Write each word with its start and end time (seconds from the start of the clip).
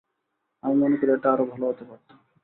আমি 0.63 0.75
মনে 0.81 0.95
করি 0.99 1.11
এটা 1.13 1.27
আরও 1.33 1.45
ভালো 1.51 1.65
হতে 1.69 1.83
পারত। 1.89 2.07